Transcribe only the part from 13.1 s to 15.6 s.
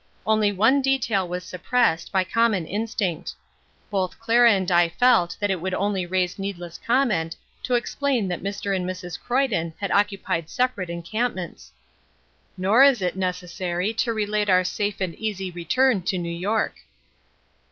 necessary to relate our safe and easy